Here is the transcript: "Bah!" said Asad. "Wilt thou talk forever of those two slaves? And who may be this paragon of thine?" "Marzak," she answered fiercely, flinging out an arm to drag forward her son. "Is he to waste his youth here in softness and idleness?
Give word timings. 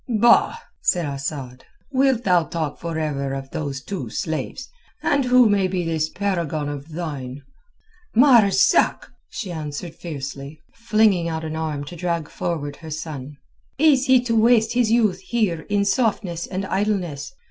"Bah!" 0.09 0.57
said 0.81 1.05
Asad. 1.05 1.63
"Wilt 1.91 2.23
thou 2.23 2.45
talk 2.45 2.79
forever 2.79 3.33
of 3.35 3.51
those 3.51 3.83
two 3.83 4.09
slaves? 4.09 4.67
And 5.03 5.25
who 5.25 5.47
may 5.47 5.67
be 5.67 5.83
this 5.85 6.09
paragon 6.09 6.69
of 6.69 6.89
thine?" 6.93 7.43
"Marzak," 8.15 9.11
she 9.29 9.51
answered 9.51 9.93
fiercely, 9.93 10.59
flinging 10.73 11.29
out 11.29 11.43
an 11.45 11.55
arm 11.55 11.83
to 11.83 11.95
drag 11.95 12.29
forward 12.29 12.77
her 12.77 12.89
son. 12.89 13.37
"Is 13.77 14.07
he 14.07 14.19
to 14.21 14.35
waste 14.35 14.73
his 14.73 14.89
youth 14.89 15.19
here 15.19 15.67
in 15.69 15.85
softness 15.85 16.47
and 16.47 16.65
idleness? 16.65 17.35